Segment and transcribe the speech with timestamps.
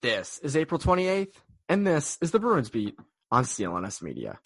[0.00, 1.32] This is April 28th,
[1.68, 2.94] and this is the Bruins Beat
[3.32, 4.38] on CLNS Media.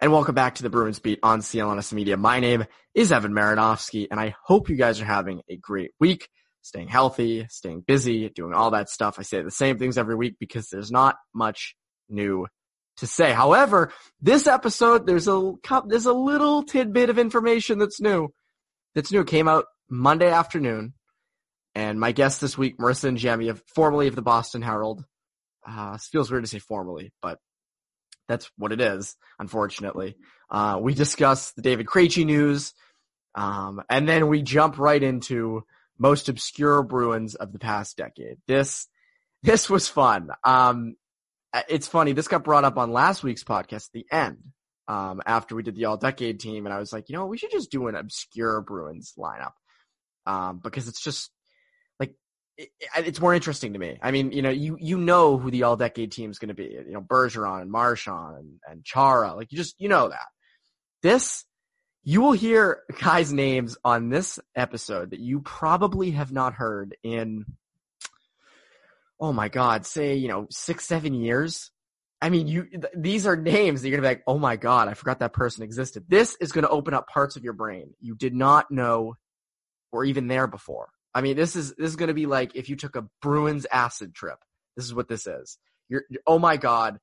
[0.00, 2.16] And welcome back to the Bruins Beat on CLNS Media.
[2.16, 6.28] My name is Evan Marinofsky, and I hope you guys are having a great week,
[6.62, 9.20] staying healthy, staying busy, doing all that stuff.
[9.20, 11.76] I say the same things every week because there's not much
[12.08, 12.48] new
[12.96, 13.30] to say.
[13.30, 15.52] However, this episode, there's a,
[15.86, 18.30] there's a little tidbit of information that's new
[18.94, 19.24] that's new.
[19.24, 20.94] Came out Monday afternoon.
[21.74, 25.04] And my guest this week, Marissa Ingemi, formerly of the Boston Herald.
[25.66, 27.38] Uh, feels weird to say formerly, but
[28.28, 30.16] that's what it is, unfortunately.
[30.50, 32.74] Uh, we discuss the David Krejci news,
[33.34, 35.64] um, and then we jump right into
[35.98, 38.36] most obscure Bruins of the past decade.
[38.46, 38.86] This,
[39.42, 40.28] this was fun.
[40.44, 40.96] Um,
[41.68, 42.12] it's funny.
[42.12, 44.38] This got brought up on last week's podcast, the end,
[44.88, 46.66] um, after we did the all decade team.
[46.66, 49.52] And I was like, you know, we should just do an obscure Bruins lineup.
[50.26, 51.30] Um, because it's just
[52.56, 53.98] it, it's more interesting to me.
[54.02, 56.54] I mean, you know, you you know who the all decade team is going to
[56.54, 56.64] be.
[56.64, 59.34] You know, Bergeron and Marchand and, and Chara.
[59.34, 60.26] Like you just you know that.
[61.02, 61.44] This
[62.02, 67.44] you will hear guys' names on this episode that you probably have not heard in.
[69.20, 69.86] Oh my God!
[69.86, 71.70] Say you know six seven years.
[72.20, 74.88] I mean, you th- these are names that you're gonna be like, oh my God,
[74.88, 76.04] I forgot that person existed.
[76.08, 79.16] This is gonna open up parts of your brain you did not know
[79.92, 80.88] were even there before.
[81.14, 84.14] I mean, this is this is to be like if you took a Bruins acid
[84.14, 84.38] trip.
[84.76, 85.58] This is what this is.
[85.88, 86.98] You're, you're oh my god,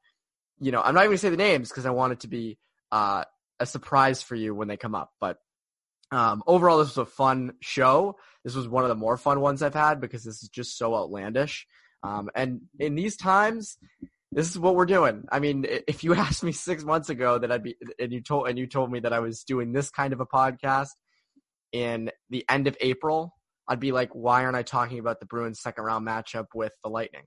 [0.60, 2.58] you know, I'm not even to say the names because I want it to be
[2.92, 3.24] uh,
[3.60, 5.12] a surprise for you when they come up.
[5.20, 5.38] But
[6.12, 8.18] um, overall, this was a fun show.
[8.44, 10.94] This was one of the more fun ones I've had because this is just so
[10.94, 11.66] outlandish.
[12.04, 13.78] Um, and in these times,
[14.32, 15.26] this is what we're doing.
[15.32, 18.48] I mean, if you asked me six months ago that I'd be, and you told,
[18.48, 20.90] and you told me that I was doing this kind of a podcast
[21.72, 23.36] in the end of April,
[23.68, 26.90] I'd be like, why aren't I talking about the Bruins second round matchup with the
[26.90, 27.24] Lightning?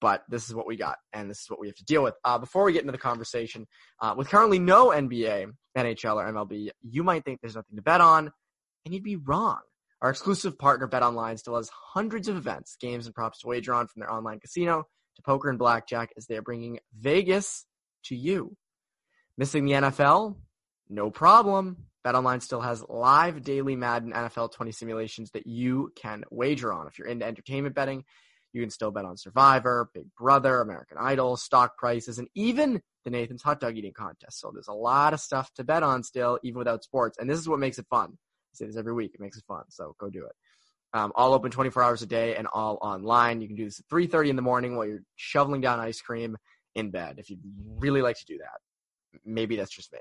[0.00, 2.14] But this is what we got, and this is what we have to deal with.
[2.22, 3.66] Uh, before we get into the conversation,
[4.02, 5.46] uh, with currently no NBA,
[5.76, 8.30] NHL, or MLB, you might think there's nothing to bet on,
[8.84, 9.60] and you'd be wrong.
[10.02, 13.72] Our exclusive partner, Bet Online, still has hundreds of events, games, and props to wager
[13.72, 14.84] on from their online casino
[15.16, 17.66] to poker and blackjack as they are bringing Vegas
[18.04, 18.56] to you.
[19.36, 20.36] Missing the NFL?
[20.88, 21.76] No problem.
[22.06, 26.86] BetOnline still has live daily Madden NFL 20 simulations that you can wager on.
[26.86, 28.04] If you're into entertainment betting,
[28.52, 33.10] you can still bet on Survivor, Big Brother, American Idol, stock prices, and even the
[33.10, 34.40] Nathan's hot dog eating contest.
[34.40, 37.18] So there's a lot of stuff to bet on still, even without sports.
[37.18, 38.12] And this is what makes it fun.
[38.12, 39.12] I say this every week.
[39.14, 39.64] It makes it fun.
[39.68, 40.32] So go do it.
[40.96, 43.42] Um, all open 24 hours a day and all online.
[43.42, 46.38] You can do this at 3.30 in the morning while you're shoveling down ice cream
[46.74, 47.16] in bed.
[47.18, 47.42] If you'd
[47.76, 49.98] really like to do that, maybe that's just me.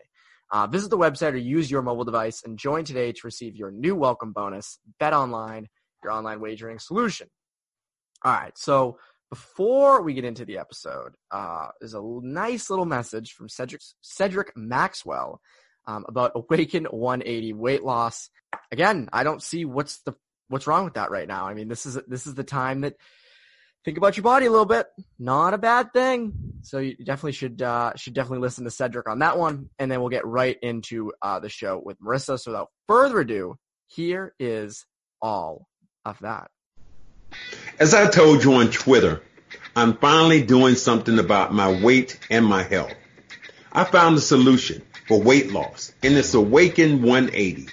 [0.53, 3.72] Uh, visit the website or use your mobile device and join today to receive your
[3.72, 4.79] new welcome bonus.
[4.97, 5.67] Bet online,
[6.01, 7.27] your online wagering solution.
[8.23, 8.97] All right, so
[9.29, 14.56] before we get into the episode, uh, there's a nice little message from Cedric, Cedric
[14.56, 15.41] Maxwell
[15.88, 18.29] um, about Awaken 180 weight loss.
[18.72, 20.16] Again, I don't see what's the
[20.47, 21.47] what's wrong with that right now.
[21.47, 22.95] I mean, this is this is the time that
[23.83, 24.88] think about your body a little bit.
[25.19, 26.33] Not a bad thing.
[26.63, 30.00] So you definitely should uh, should definitely listen to Cedric on that one, and then
[30.00, 32.39] we'll get right into uh, the show with Marissa.
[32.39, 33.56] So without further ado,
[33.88, 34.86] here is
[35.21, 35.68] all
[36.03, 36.50] of that.
[37.80, 39.21] As I told you on Twitter,
[39.75, 42.94] I'm finally doing something about my weight and my health.
[43.71, 47.68] I found a solution for weight loss, and it's Awaken 180.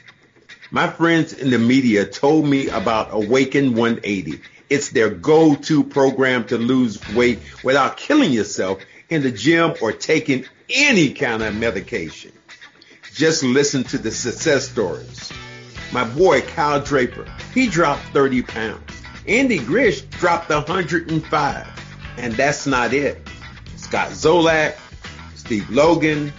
[0.75, 4.41] My friends in the media told me about Awaken 180
[4.71, 10.47] it's their go-to program to lose weight without killing yourself in the gym or taking
[10.71, 12.33] any kind of medication.
[13.13, 15.31] Just listen to the success stories.
[15.93, 19.03] My boy Kyle Draper, he dropped 30 pounds.
[19.29, 21.67] Andy Gresh dropped 105.
[22.17, 23.21] And that's not it.
[23.77, 24.79] Scott Zolak,
[25.35, 26.33] Steve Logan,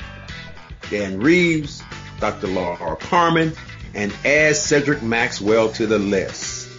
[0.89, 1.83] Dan Reeves,
[2.19, 2.47] Dr.
[2.47, 3.53] Laura Carmen,
[3.93, 6.69] and add Cedric Maxwell to the list.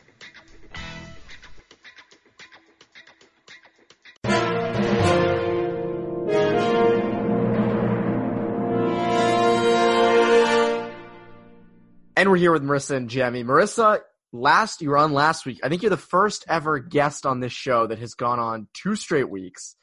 [12.17, 13.43] And we're here with Marissa Ingemi.
[13.43, 13.99] Marissa,
[14.31, 15.59] last you were on last week.
[15.63, 18.95] I think you're the first ever guest on this show that has gone on two
[18.95, 19.75] straight weeks.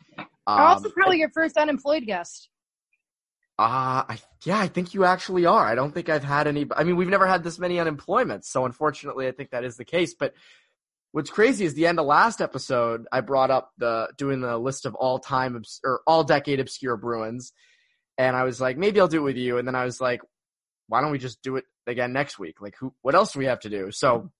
[0.46, 2.48] Um, also probably your first unemployed guest.
[3.58, 5.64] Uh, I, yeah, I think you actually are.
[5.64, 6.66] I don't think I've had any.
[6.74, 9.84] I mean, we've never had this many unemployments, so unfortunately, I think that is the
[9.84, 10.14] case.
[10.18, 10.34] But
[11.12, 14.86] what's crazy is the end of last episode, I brought up the doing the list
[14.86, 17.52] of all time or all decade obscure Bruins,
[18.18, 19.58] and I was like, maybe I'll do it with you.
[19.58, 20.22] And then I was like,
[20.88, 22.60] why don't we just do it again next week?
[22.60, 22.94] Like, who?
[23.02, 23.92] What else do we have to do?
[23.92, 24.32] So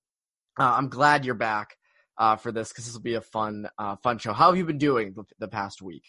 [0.59, 1.77] uh, I'm glad you're back
[2.19, 4.33] uh, for this because this will be a fun, uh, fun show.
[4.33, 6.05] How have you been doing the, the past week?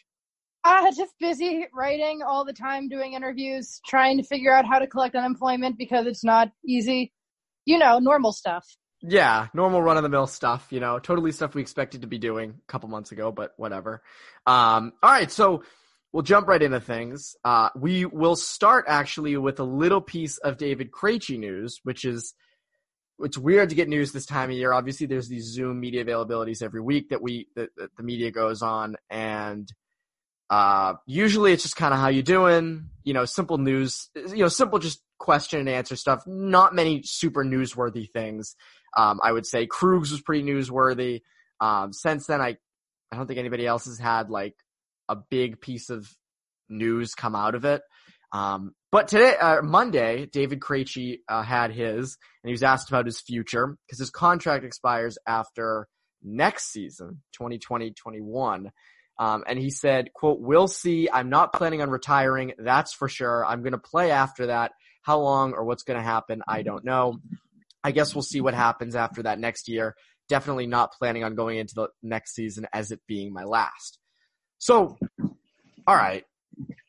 [0.65, 4.88] Uh, just busy writing all the time, doing interviews, trying to figure out how to
[4.88, 7.11] collect unemployment because it's not easy.
[7.65, 8.65] You know, normal stuff.
[9.01, 12.17] Yeah, normal run of the mill stuff, you know, totally stuff we expected to be
[12.17, 14.01] doing a couple months ago, but whatever.
[14.47, 15.63] Um, all right, so
[16.13, 17.35] we'll jump right into things.
[17.44, 22.33] Uh, we will start actually with a little piece of David Krejci news, which is
[23.19, 24.74] it's weird to get news this time of year.
[24.74, 28.62] Obviously, there's these Zoom media availabilities every week that we that, that the media goes
[28.62, 29.71] on, and
[30.50, 34.48] uh, usually it's just kind of how you doing, you know, simple news, you know,
[34.48, 36.24] simple just question and answer stuff.
[36.27, 38.56] Not many super newsworthy things.
[38.95, 41.21] Um, I would say Krugs was pretty newsworthy.
[41.60, 42.57] Um, since then, I,
[43.12, 44.56] I don't think anybody else has had like
[45.10, 46.07] a big piece of
[46.69, 47.81] news come out of it.
[48.31, 53.07] Um, but today, uh, Monday, David Krejci uh, had his, and he was asked about
[53.07, 55.87] his future because his contract expires after
[56.21, 58.69] next season, 2020-21.
[59.17, 61.09] Um, and he said, quote, we'll see.
[61.11, 62.53] I'm not planning on retiring.
[62.59, 63.43] That's for sure.
[63.43, 64.73] I'm going to play after that.
[65.01, 66.43] How long or what's going to happen?
[66.47, 67.17] I don't know.
[67.83, 69.95] I guess we'll see what happens after that next year.
[70.29, 73.97] Definitely not planning on going into the next season as it being my last.
[74.59, 74.99] So,
[75.87, 76.25] all right.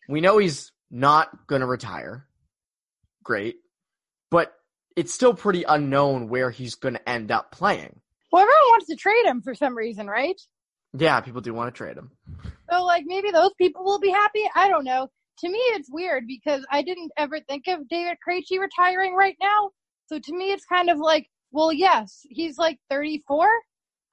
[0.07, 2.27] We know he's not going to retire.
[3.23, 3.57] Great.
[4.31, 4.55] But
[4.97, 8.01] it's still pretty unknown where he's going to end up playing.
[8.33, 10.41] Well, everyone wants to trade him for some reason, right?
[10.97, 12.13] Yeah, people do want to trade him.
[12.71, 14.49] So, like, maybe those people will be happy.
[14.55, 15.09] I don't know.
[15.41, 19.71] To me, it's weird because I didn't ever think of David Krejci retiring right now.
[20.07, 23.49] So to me, it's kind of like, well, yes, he's like 34.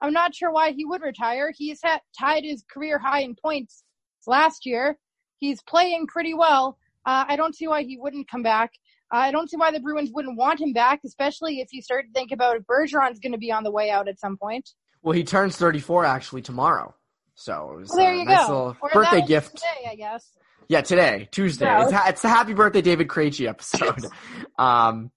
[0.00, 1.52] I'm not sure why he would retire.
[1.56, 3.84] He's had, tied his career high in points
[4.26, 4.98] last year.
[5.42, 6.78] He's playing pretty well.
[7.04, 8.70] Uh, I don't see why he wouldn't come back.
[9.12, 12.06] Uh, I don't see why the Bruins wouldn't want him back, especially if you start
[12.06, 14.70] to think about if Bergeron's going to be on the way out at some point.
[15.02, 16.94] Well, he turns 34 actually tomorrow.
[17.34, 18.76] So it was well, there you nice go.
[18.94, 20.30] Birthday gift today, I guess.
[20.68, 21.64] Yeah, today, Tuesday.
[21.64, 21.82] Yeah.
[21.86, 24.06] It's, it's the happy birthday David Krejci episode.
[24.58, 25.10] um,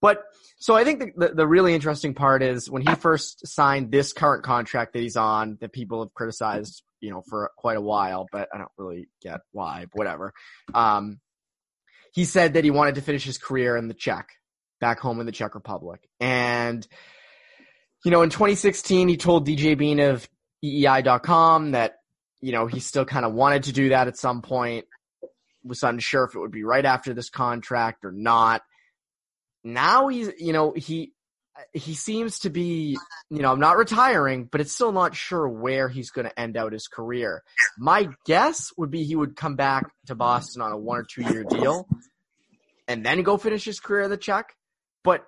[0.00, 0.22] but
[0.58, 4.12] so I think the, the, the, really interesting part is when he first signed this
[4.12, 8.26] current contract that he's on that people have criticized, you know, for quite a while,
[8.32, 10.32] but I don't really get why, but whatever.
[10.72, 11.20] Um,
[12.12, 14.28] he said that he wanted to finish his career in the Czech,
[14.80, 16.00] back home in the Czech Republic.
[16.20, 16.86] And
[18.04, 20.28] you know, in 2016, he told DJ Bean of
[20.64, 21.96] WEEI.com that,
[22.40, 24.86] you know, he still kind of wanted to do that at some point,
[25.64, 28.62] was unsure if it would be right after this contract or not.
[29.62, 31.12] Now he's, you know, he,
[31.72, 32.96] he seems to be,
[33.30, 36.56] you know, I'm not retiring, but it's still not sure where he's going to end
[36.56, 37.42] out his career.
[37.78, 41.22] My guess would be he would come back to Boston on a one or two
[41.22, 41.86] year deal
[42.88, 44.54] and then go finish his career the Czech.
[45.04, 45.26] But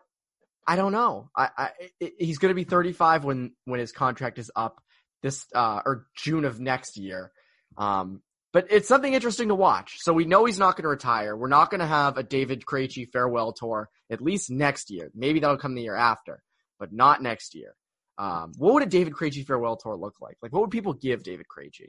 [0.67, 1.31] I don't know.
[1.37, 1.71] I, I
[2.19, 4.83] he's going to be 35 when when his contract is up
[5.23, 7.33] this uh, or June of next year.
[7.77, 8.23] Um,
[8.55, 9.99] but it's something interesting to watch.
[9.99, 11.37] So we know he's not going to retire.
[11.37, 15.11] We're not going to have a David Krejci farewell tour at least next year.
[15.15, 16.43] Maybe that'll come the year after,
[16.79, 17.75] but not next year.
[18.17, 20.39] Um, what would a David Krejci farewell tour look like?
[20.41, 21.87] Like, what would people give David Krejci?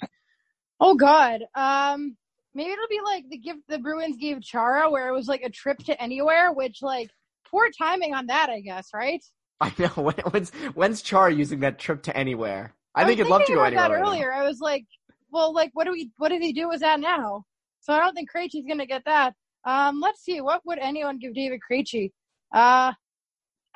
[0.77, 1.41] Oh God.
[1.55, 2.17] Um,
[2.55, 5.49] Maybe it'll be like the gift the Bruins gave Chara, where it was like a
[5.49, 7.09] trip to anywhere, which like
[7.51, 9.23] poor timing on that, I guess, right?
[9.59, 9.87] I know.
[9.95, 12.73] When, when's when's Char using that trip to anywhere?
[12.95, 13.89] I, think was he'd love to go anywhere.
[13.89, 14.33] that right earlier.
[14.33, 14.85] I was like,
[15.31, 17.43] well, like, what do we, what did he do with that now?
[17.81, 19.33] So I don't think Krejci's gonna get that.
[19.65, 22.11] Um, let's see, what would anyone give David Krejci?
[22.53, 22.93] Uh,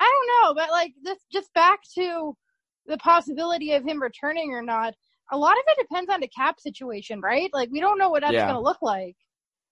[0.00, 2.34] don't know, but like this, just back to
[2.86, 4.94] the possibility of him returning or not.
[5.32, 7.50] A lot of it depends on the cap situation, right?
[7.52, 8.46] Like we don't know what that's Yeah.
[8.46, 9.16] gonna look like,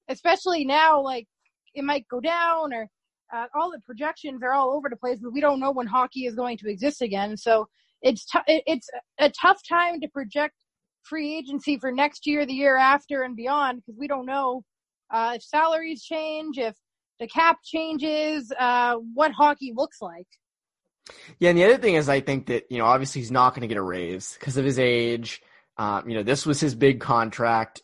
[0.09, 1.01] especially now.
[1.01, 1.27] Like
[1.75, 2.89] it might go down or
[3.35, 6.27] uh, all the projections are all over the place, but we don't know when hockey
[6.27, 7.37] is going to exist again.
[7.37, 7.67] So
[8.03, 10.55] it's t- it's a tough time to project
[11.09, 14.65] free agency for next year, the year after, and beyond because we don't know
[15.11, 16.77] uh, if salaries change, if
[17.19, 20.27] the cap changes, uh, what hockey looks like.
[21.39, 23.63] Yeah, and the other thing is, I think that you know, obviously, he's not going
[23.63, 25.41] to get a raise because of his age.
[25.77, 27.83] Um, you know, this was his big contract.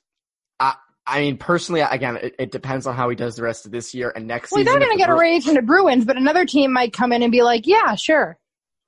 [0.61, 0.75] I,
[1.07, 3.95] I mean, personally, again, it, it depends on how he does the rest of this
[3.95, 6.17] year and next Well, he's not going to get a raise from the Bruins, but
[6.17, 8.39] another team might come in and be like, "Yeah, sure."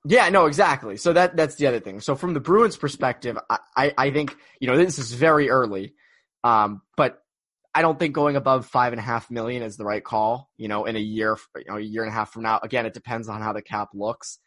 [0.08, 0.96] Yeah, no, exactly.
[0.96, 2.00] So that that's the other thing.
[2.00, 5.94] So from the Bruins' perspective, I, I, I think you know this is very early,
[6.44, 7.18] um, but
[7.75, 10.50] I don't think going above five and a half million is the right call.
[10.56, 12.60] You know, in a year, you know, a year and a half from now.
[12.62, 14.38] Again, it depends on how the cap looks.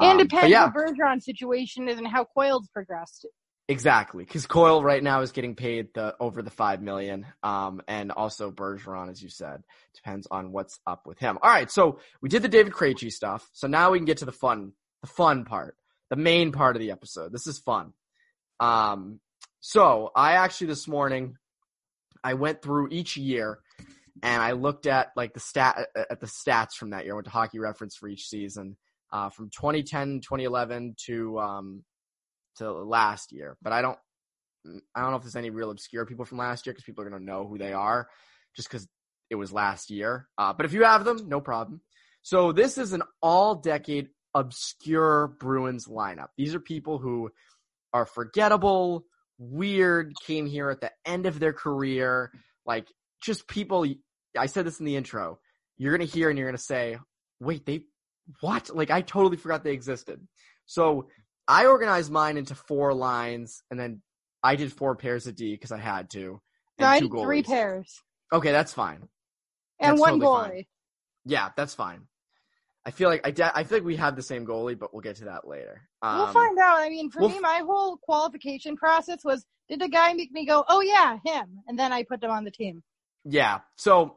[0.00, 3.26] And Um, depends yeah, what Bergeron's situation is and how Coyle's progressed.
[3.68, 8.10] Exactly, because Coyle right now is getting paid the over the five million, um, and
[8.10, 9.62] also Bergeron, as you said,
[9.94, 11.38] depends on what's up with him.
[11.40, 14.24] All right, so we did the David Krejci stuff, so now we can get to
[14.24, 15.76] the fun, the fun part,
[16.10, 17.32] the main part of the episode.
[17.32, 17.92] This is fun.
[18.60, 19.20] Um,
[19.60, 21.36] so I actually this morning,
[22.24, 23.58] I went through each year,
[24.22, 27.14] and I looked at like the stat at the stats from that year.
[27.14, 28.76] I went to Hockey Reference for each season,
[29.12, 31.84] uh, from 2010, 2011 to um,
[32.56, 33.98] to last year, but I don't
[34.94, 37.10] I don't know if there's any real obscure people from last year because people are
[37.10, 38.08] going to know who they are
[38.54, 38.86] just because
[39.30, 40.28] it was last year.
[40.38, 41.80] Uh, but if you have them, no problem.
[42.22, 46.28] So this is an all decade obscure Bruins lineup.
[46.36, 47.30] These are people who
[47.92, 49.04] are forgettable,
[49.38, 52.30] weird, came here at the end of their career,
[52.66, 52.86] like
[53.22, 53.86] just people.
[54.38, 55.38] I said this in the intro.
[55.76, 56.96] You're going to hear and you're going to say,
[57.40, 57.82] wait, they,
[58.40, 58.74] what?
[58.74, 60.20] Like I totally forgot they existed.
[60.66, 61.08] So
[61.48, 64.00] I organized mine into four lines, and then
[64.42, 66.40] I did four pairs of D because I had to.
[66.78, 68.00] I did three pairs
[68.32, 69.08] Okay, that's fine.
[69.78, 70.48] and That's one totally goalie.
[70.50, 70.64] fine.
[71.26, 72.06] Yeah, that's fine.
[72.84, 75.02] I feel like I, de- I feel like we have the same goalie, but we'll
[75.02, 75.82] get to that later.
[76.02, 76.78] Um, we'll find out.
[76.78, 80.44] I mean, for we'll me, my whole qualification process was: did the guy make me
[80.46, 82.82] go, "Oh yeah, him," and then I put them on the team.
[83.24, 83.60] Yeah.
[83.76, 84.16] So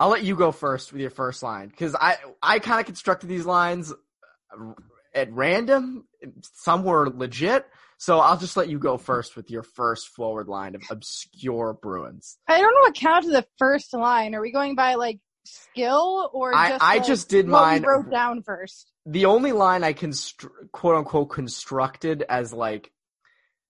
[0.00, 3.28] I'll let you go first with your first line because I I kind of constructed
[3.28, 4.72] these lines uh,
[5.14, 6.08] at random.
[6.54, 7.66] Some were legit.
[7.98, 12.38] So I'll just let you go first with your first forward line of obscure Bruins.
[12.48, 14.34] I don't know what counts as the first line.
[14.34, 18.10] Are we going by like skill or I- just I like, just did mine- wrote
[18.10, 18.92] down first?
[19.06, 22.90] The only line I constr- quote unquote constructed as like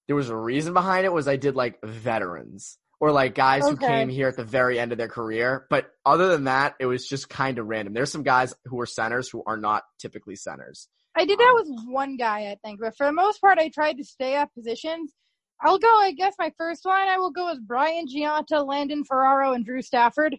[0.06, 3.76] there was a reason behind it was I did like veterans or like guys who
[3.76, 5.66] came here at the very end of their career.
[5.70, 7.94] But other than that, it was just kind of random.
[7.94, 10.88] There's some guys who are centers who are not typically centers.
[11.16, 13.68] I did that um, with one guy, I think, but for the most part, I
[13.68, 15.12] tried to stay up positions.
[15.62, 15.88] I'll go.
[15.88, 19.82] I guess my first line, I will go as Brian Gionta, Landon Ferraro, and Drew
[19.82, 20.36] Stafford.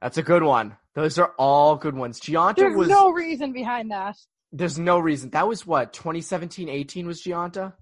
[0.00, 0.76] That's a good one.
[0.94, 2.20] Those are all good ones.
[2.20, 4.16] Gionta was There's was no reason behind that.
[4.52, 5.30] there's no reason.
[5.30, 7.72] That was what 2017-18 was Gionta,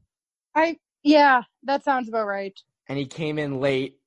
[0.54, 2.58] I yeah, that sounds about right.
[2.88, 3.98] and he came in late,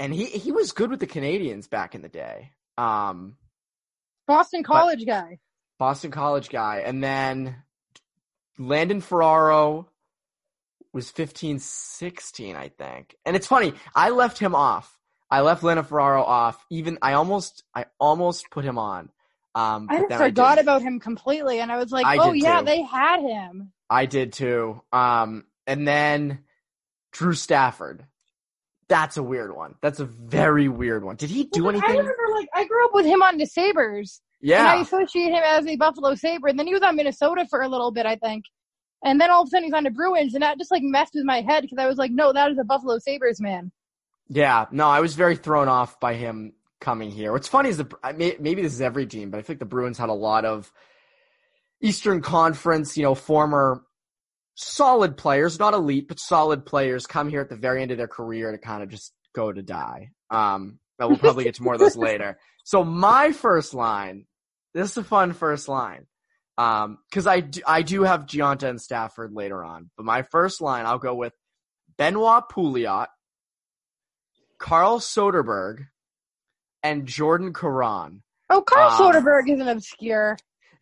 [0.00, 2.52] and he he was good with the Canadiens back in the day.
[2.76, 3.36] Um,
[4.26, 5.38] Boston College guy.
[5.78, 7.62] Boston College guy, and then
[8.58, 9.88] Landon Ferraro
[10.92, 13.14] was 15 16, I think.
[13.24, 14.97] And it's funny, I left him off.
[15.30, 16.64] I left Landon Ferraro off.
[16.70, 19.10] Even I almost I almost put him on.
[19.54, 20.64] Um I but just then forgot didn't.
[20.64, 22.66] about him completely, and I was like, I "Oh yeah, too.
[22.66, 24.82] they had him." I did too.
[24.92, 26.40] Um and then
[27.12, 28.04] Drew Stafford.
[28.88, 29.74] That's a weird one.
[29.82, 31.16] That's a very weird one.
[31.16, 33.44] Did he do Well, but I remember, like, I grew up with him on the
[33.44, 34.22] Sabres,
[34.60, 36.48] and I associate him as a Buffalo Sabre.
[36.48, 38.46] And then he was on Minnesota for a little bit, I think.
[39.04, 41.12] And then all of a sudden he's on the Bruins, and that just like messed
[41.14, 43.70] with my head because I was like, "No, that is a Buffalo Sabres man."
[44.28, 47.32] Yeah, no, I was very thrown off by him coming here.
[47.32, 49.64] What's funny is the I may, maybe this is every team, but I think the
[49.64, 50.70] Bruins had a lot of
[51.80, 53.82] Eastern Conference, you know, former
[54.54, 58.08] solid players, not elite, but solid players come here at the very end of their
[58.08, 60.10] career to kind of just go to die.
[60.30, 62.38] Um, but we'll probably get to more of those later.
[62.64, 64.26] So my first line,
[64.74, 66.06] this is a fun first line.
[66.58, 70.60] Um, cause I do, I do have Gionta and Stafford later on, but my first
[70.60, 71.32] line, I'll go with
[71.96, 73.06] Benoit Pouliot,
[74.58, 75.86] Carl Soderberg
[76.82, 78.22] and Jordan Caron.
[78.50, 80.36] Oh, Carl Um, Soderberg isn't obscure.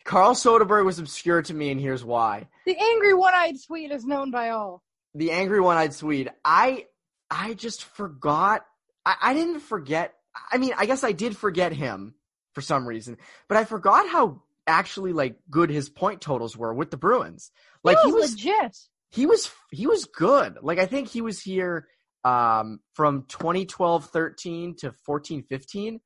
[0.04, 2.48] Carl Soderberg was obscure to me, and here's why.
[2.64, 4.82] The angry one-eyed Swede is known by all.
[5.14, 6.30] The angry one-eyed Swede.
[6.44, 6.86] I
[7.30, 8.64] I just forgot.
[9.04, 10.14] I, I didn't forget.
[10.52, 12.14] I mean, I guess I did forget him
[12.54, 13.16] for some reason,
[13.48, 17.50] but I forgot how actually like good his point totals were with the Bruins.
[17.82, 18.76] Like he was, legit.
[19.10, 20.58] he was he was good.
[20.62, 21.88] Like I think he was here
[22.26, 26.00] um from 2012-13 to 14-15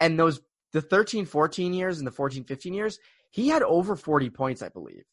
[0.00, 0.40] and those
[0.72, 2.98] the 13-14 years and the 14-15 years,
[3.30, 5.04] he had over 40 points, I believe.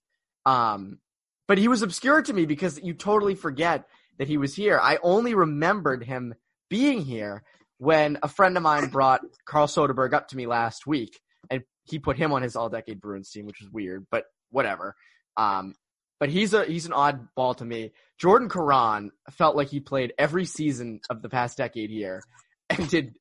[0.45, 0.99] Um
[1.47, 3.85] but he was obscure to me because you totally forget
[4.17, 4.79] that he was here.
[4.81, 6.33] I only remembered him
[6.69, 7.43] being here
[7.77, 11.19] when a friend of mine brought Carl Soderberg up to me last week
[11.51, 14.95] and he put him on his all decade Bruins team, which was weird, but whatever.
[15.37, 15.75] Um,
[16.19, 17.91] but he's a he's an oddball to me.
[18.17, 22.21] Jordan Caron felt like he played every season of the past decade here
[22.69, 23.15] and did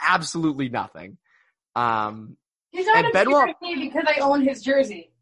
[0.00, 1.18] absolutely nothing.
[1.74, 2.36] Um,
[2.70, 5.12] He's not Benoit- to me because I own his jersey.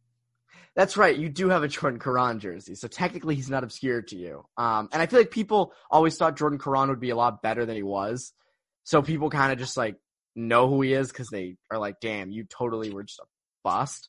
[0.75, 4.17] that's right, you do have a Jordan Caron jersey, so technically he's not obscure to
[4.17, 4.45] you.
[4.57, 7.67] Um, and I feel like people always thought Jordan Caron would be a lot better
[7.67, 8.33] than he was,
[8.85, 9.97] so people kind of just like
[10.35, 13.25] know who he is because they are like, "Damn, you totally were just a
[13.63, 14.09] bust."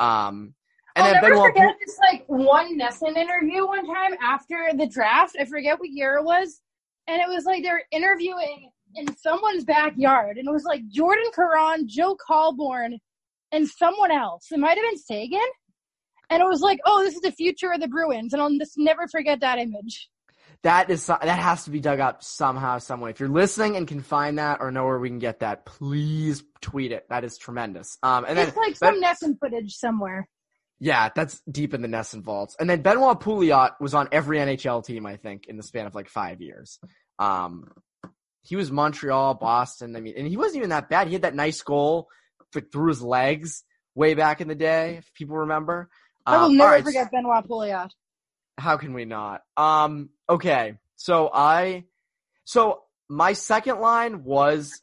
[0.00, 0.54] Um,
[0.96, 5.36] and I'll then never forget this like one NESN interview one time after the draft.
[5.38, 6.60] I forget what year it was,
[7.06, 11.30] and it was like they were interviewing in someone's backyard, and it was like Jordan
[11.34, 12.98] Caron, Joe Colborne,
[13.52, 14.48] and someone else.
[14.50, 15.40] It might have been Seguin,
[16.28, 18.74] and it was like, oh, this is the future of the Bruins, and I'll just
[18.76, 20.08] never forget that image.
[20.62, 23.10] That is that has to be dug up somehow, some way.
[23.10, 26.42] If you're listening and can find that or know where we can get that, please
[26.60, 27.06] tweet it.
[27.08, 27.96] That is tremendous.
[28.02, 30.28] Um, and then it's like Ben- some NESN footage somewhere.
[30.82, 32.56] Yeah, that's deep in the NESN vaults.
[32.58, 35.94] And then Benoit Pouliot was on every NHL team, I think, in the span of
[35.94, 36.78] like five years.
[37.18, 37.64] Um,
[38.42, 39.94] he was Montreal, Boston.
[39.94, 41.06] I mean, and he wasn't even that bad.
[41.08, 42.08] He had that nice goal
[42.54, 43.62] th- through his legs
[43.94, 45.90] way back in the day, if people remember.
[46.24, 47.90] I will Um, never right, forget Benoit Pouliot.
[48.56, 49.42] how can we not?
[49.58, 50.78] Um, okay.
[50.96, 51.84] So I,
[52.44, 54.80] so my second line was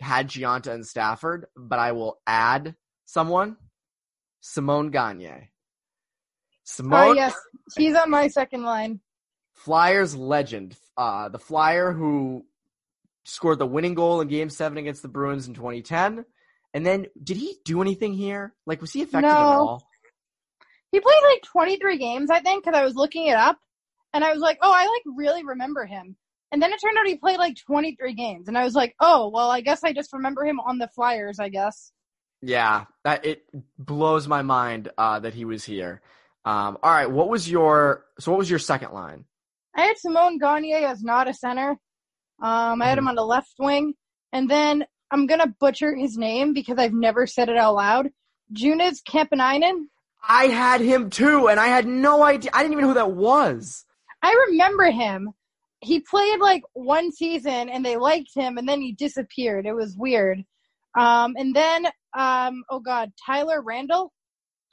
[0.00, 2.74] had Gionta and Stafford, but I will add
[3.04, 3.56] someone,
[4.52, 5.28] Simon Gagne.
[5.30, 7.34] Oh Simon, yes,
[7.76, 9.00] he's on my second line.
[9.54, 12.44] Flyers legend, uh, the Flyer who
[13.24, 16.24] scored the winning goal in Game Seven against the Bruins in 2010.
[16.74, 18.54] And then, did he do anything here?
[18.66, 19.82] Like, was he effective at all?
[20.92, 23.58] He played like 23 games, I think, because I was looking it up,
[24.14, 26.16] and I was like, oh, I like really remember him.
[26.52, 29.30] And then it turned out he played like 23 games, and I was like, oh,
[29.32, 31.92] well, I guess I just remember him on the Flyers, I guess.
[32.40, 33.42] Yeah, that it
[33.78, 36.00] blows my mind uh, that he was here.
[36.44, 39.24] Um, all right, what was your so what was your second line?
[39.74, 41.70] I had Simon Gagne as not a center.
[42.40, 43.94] Um, I had him on the left wing,
[44.32, 48.10] and then I'm gonna butcher his name because I've never said it out loud.
[48.52, 49.86] Junis Kampanainen.
[50.26, 52.50] I had him too, and I had no idea.
[52.54, 53.84] I didn't even know who that was.
[54.22, 55.30] I remember him.
[55.80, 59.64] He played like one season and they liked him and then he disappeared.
[59.64, 60.44] It was weird.
[60.98, 61.86] Um, and then,
[62.18, 64.12] um, oh god, Tyler Randell.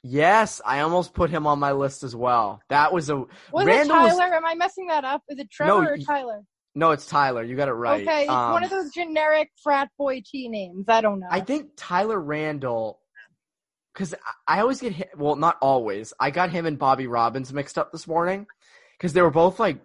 [0.02, 2.60] Yes, I almost put him on my list as well.
[2.68, 4.34] That was a Was Randell it was- Tyler?
[4.34, 5.22] Am I messing that up?
[5.28, 6.42] Is it Trevor No, or Tyler?
[6.74, 7.42] no, it's Tyler.
[7.42, 8.02] You got it right.
[8.02, 10.88] Okay, it's Um, one of those generic frat boy T names.
[10.88, 11.28] I don't know.
[11.30, 13.00] I think Tyler Randell,
[13.94, 14.14] because
[14.46, 15.10] I always get hit.
[15.16, 16.12] Well, not always.
[16.20, 18.46] I got him and Bobby Robins mixed up this morning
[18.96, 19.78] because they were both like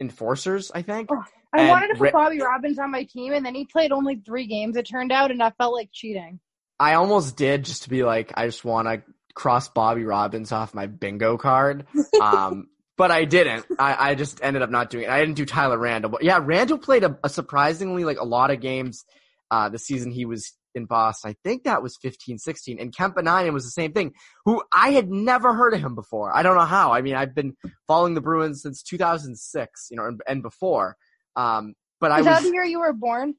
[0.00, 0.70] enforcers.
[0.74, 1.08] I think.
[1.10, 1.22] Oh,
[1.54, 4.16] I and wanted to put Bobby Robins on my team, and then he played only
[4.26, 4.76] three games.
[4.76, 6.38] It turned out, and I felt like cheating.
[6.80, 9.02] I almost did just to be like, I just want to
[9.34, 11.86] cross Bobby Robins off my bingo card.
[12.20, 13.64] Um, but I didn't.
[13.78, 15.10] I, I just ended up not doing it.
[15.10, 16.10] I didn't do Tyler Randell.
[16.10, 19.04] But yeah, Randell played a, a surprisingly like a lot of games
[19.52, 21.30] uh, the season he was in Boston.
[21.30, 22.80] I think that was 15, 16.
[22.80, 24.14] And Kempanainen was the same thing,
[24.44, 26.36] who I had never heard of him before.
[26.36, 26.92] I don't know how.
[26.92, 30.96] I mean, I've been following the Bruins since 2006, you know, and, and before.
[31.36, 33.34] Um, but I Is that was the year you were born?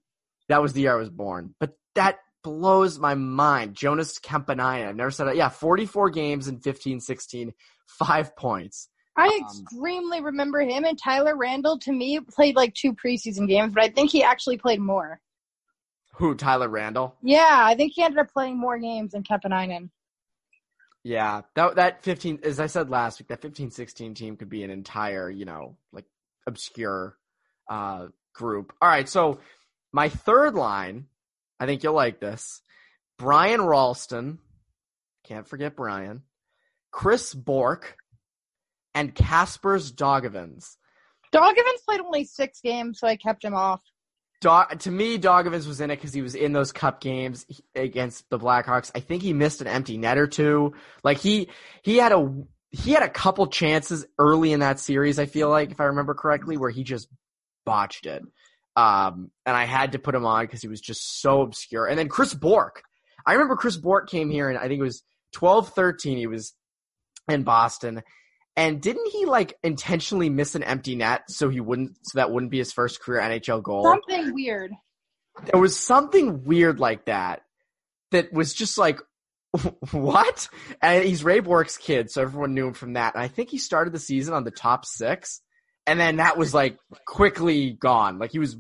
[0.47, 1.53] that was the year I was born.
[1.59, 3.75] But that blows my mind.
[3.75, 4.87] Jonas Kempanainen.
[4.87, 5.35] I've never said it.
[5.35, 7.53] Yeah, 44 games in 15, 16,
[7.87, 8.89] five points.
[9.17, 11.79] I Um, extremely remember him and Tyler Randell.
[11.79, 15.19] To me, played like two preseason games, but I think he actually played more.
[16.15, 16.35] Who?
[16.35, 17.15] Tyler Randell?
[17.21, 19.89] Yeah, I think he ended up playing more games than Kepanainen.
[21.03, 24.63] Yeah, that that 15, as I said last week, that 15, 16 team could be
[24.63, 26.05] an entire, you know, like
[26.45, 27.17] obscure
[27.69, 28.73] uh, group.
[28.81, 29.39] All right, so
[29.93, 31.05] my third line,
[31.59, 32.61] I think you'll like this.
[33.17, 34.39] Brian Rolston,
[35.25, 36.23] can't forget Brian,
[36.91, 37.97] Chris Bourque,
[38.95, 40.77] and Kaspars Daugavins.
[41.33, 43.81] Daugavins played only six games, so I kept him off.
[44.41, 47.45] Dog, to me, Daugavins was in it because he was in those cup games
[47.75, 48.89] against the Blackhawks.
[48.95, 50.73] I think he missed an empty net or two.
[51.03, 51.49] Like he
[51.83, 55.19] he had a he had a couple chances early in that series.
[55.19, 57.09] I feel like if I remember correctly, where he just
[57.65, 58.23] botched it.
[58.75, 61.85] Um, and I had to put him on because he was just so obscure.
[61.87, 62.83] And then Chris Bourque.
[63.25, 65.03] I remember Chris Bourque came here and I think it was
[65.33, 66.17] 12 13.
[66.17, 66.53] He was
[67.27, 68.01] in Boston.
[68.55, 72.51] And didn't he like intentionally miss an empty net so he wouldn't, so that wouldn't
[72.51, 73.83] be his first career NHL goal?
[73.83, 74.71] Something weird.
[75.45, 77.41] There was something weird like that
[78.11, 78.99] that was just like,
[79.91, 80.49] what?
[80.81, 83.15] And he's Ray Bourque's kid, so everyone knew him from that.
[83.15, 85.41] And I think he started the season on the top six
[85.85, 88.19] and then that was like quickly gone.
[88.19, 88.57] Like he was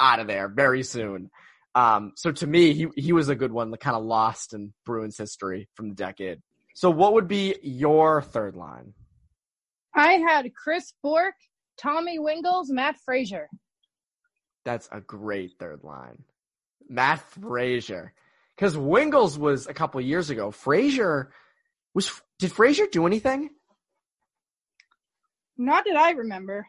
[0.00, 1.30] out of there very soon.
[1.74, 4.72] Um, so to me, he he was a good one, like kind of lost in
[4.84, 6.40] Bruins history from the decade.
[6.74, 8.94] So what would be your third line?
[9.94, 11.34] I had Chris Bourque,
[11.78, 13.48] Tommy Wingels, Matt Fraser.
[14.64, 16.24] That's a great third line.
[16.88, 18.12] Matt Fraser.
[18.56, 20.50] Because Wingels was a couple years ago.
[20.50, 21.32] Fraser
[21.92, 23.50] was did Fraser do anything?
[25.56, 26.66] Not that I remember.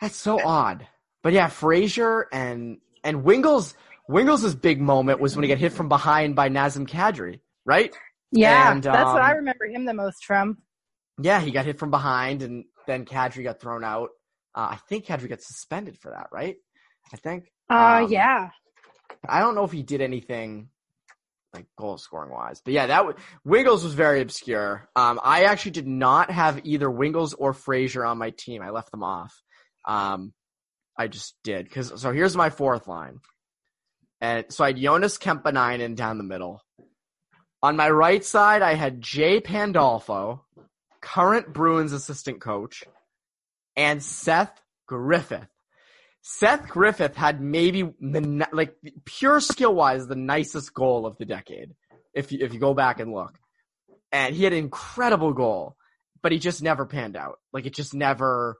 [0.00, 0.86] That's so odd.
[1.22, 3.74] But yeah, Fraser and and Wingels
[4.08, 7.94] Wingles' big moment was when he got hit from behind by Nazem Kadri, right?
[8.30, 10.58] Yeah, And, that's what I um, remember him the most from.
[11.20, 14.10] Yeah, he got hit from behind and then Kadri got thrown out.
[14.54, 16.56] Uh, I think Kadri got suspended for that, right?
[17.12, 17.50] I think.
[17.70, 18.50] Uh, Um, yeah.
[19.28, 20.68] I don't know if he did anything
[21.54, 24.88] like goal scoring wise, but yeah, that w- Wingels was very obscure.
[24.94, 28.62] Um, I actually did not have either Wiggles or Fraser on my team.
[28.62, 29.34] I left them off.
[29.86, 30.32] Um,
[30.96, 33.20] I just did because so here's my fourth line,
[34.20, 36.62] and so I had Jonas Kempanainen down the middle.
[37.62, 40.44] On my right side, I had Jay Pandolfo,
[41.00, 42.84] current Bruins assistant coach,
[43.76, 45.48] and Seth Griffith.
[46.30, 51.74] Seth Griffith had maybe the like pure skill wise the nicest goal of the decade.
[52.12, 53.38] If you, if you go back and look,
[54.12, 55.78] and he had an incredible goal,
[56.22, 57.38] but he just never panned out.
[57.50, 58.58] Like it just never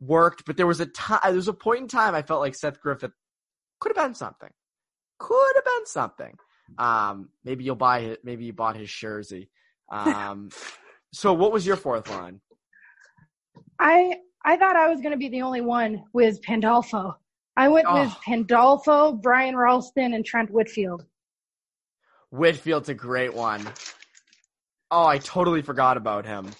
[0.00, 0.44] worked.
[0.44, 2.80] But there was a time, there was a point in time I felt like Seth
[2.80, 3.12] Griffith
[3.78, 4.50] could have been something.
[5.20, 6.36] Could have been something.
[6.78, 8.24] Um, maybe you'll buy it.
[8.24, 9.50] Maybe you bought his jersey.
[9.88, 10.48] Um,
[11.12, 12.40] so what was your fourth line?
[13.78, 17.16] I I thought I was going to be the only one with Pandolfo.
[17.56, 18.20] I went with Oh.
[18.26, 21.04] Pandolfo, Brian Rolston, and Trent Whitfield.
[22.30, 23.66] Whitfield's a great one.
[24.90, 26.50] Oh, I totally forgot about him.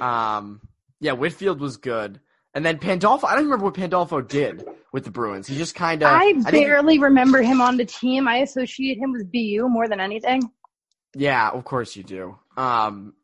[0.00, 0.60] Um,
[1.00, 2.20] yeah, Whitfield was good.
[2.54, 5.48] And then Pandolfo, I don't remember what Pandolfo did with the Bruins.
[5.48, 6.08] He just kind of.
[6.12, 8.28] I barely remember him on the team.
[8.28, 10.40] I associate him with BU more than anything.
[11.16, 12.38] Yeah, of course you do.
[12.56, 13.14] Um,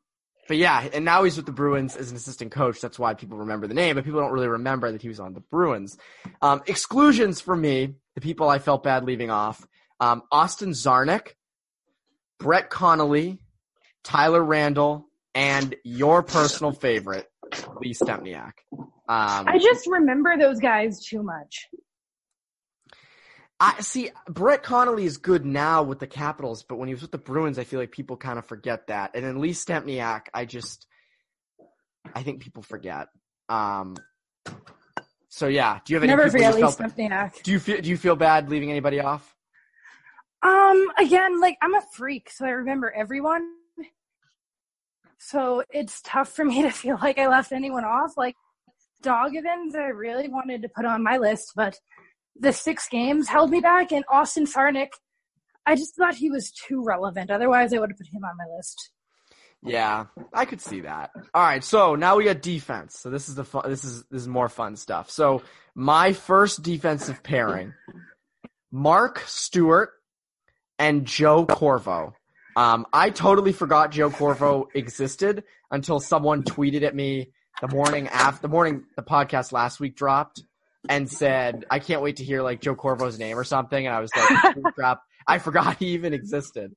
[0.50, 2.80] but yeah, and now he's with the Bruins as an assistant coach.
[2.80, 5.32] That's why people remember the name, but people don't really remember that he was on
[5.32, 5.96] the Bruins.
[6.42, 9.64] Um, exclusions for me, the people I felt bad leaving off:
[10.00, 11.36] um, Austin Czarnik,
[12.40, 13.38] Brett Connolly,
[14.02, 17.28] Tyler Randell, and your personal favorite,
[17.80, 18.54] Lee Stempniak.
[18.72, 21.68] Um, I just remember those guys too much.
[23.61, 27.12] I see Brett Connolly is good now with the Capitals, but when he was with
[27.12, 29.11] the Bruins, I feel like people kind of forget that.
[29.14, 30.87] And then Lee Stempniak, I just
[32.14, 33.09] I think people forget.
[33.51, 33.96] Um
[35.29, 37.42] so yeah, do you have any Never forget Lee Stempniak.
[37.42, 39.37] Do you feel do you feel bad leaving anybody off?
[40.42, 43.46] Um, again, like I'm a freak, so I remember everyone.
[45.18, 48.16] So it's tough for me to feel like I left anyone off.
[48.16, 48.37] Like
[49.03, 51.79] Dog Daugavins, I really wanted to put on my list, but
[52.36, 53.92] the six games held me back.
[53.92, 54.90] And Austin Czarnik,
[55.66, 57.30] I just thought he was too relevant.
[57.30, 58.90] Otherwise, I would have put him on my list.
[59.62, 61.10] Yeah, I could see that.
[61.34, 62.98] All right, so now we got defense.
[62.98, 65.10] So this is the fun, this is this is more fun stuff.
[65.10, 65.42] So
[65.74, 67.74] my first defensive pairing,
[68.72, 69.90] Mark Stuart
[70.78, 72.14] and Joe Corvo.
[72.56, 78.42] Um, I totally forgot Joe Corvo existed until someone tweeted at me the morning after
[78.42, 80.42] the morning the podcast last week dropped
[80.88, 84.00] and said, "I can't wait to hear like Joe Corvo's name or something." And I
[84.00, 85.00] was like, "Holy "Crap!
[85.26, 86.74] I forgot he even existed."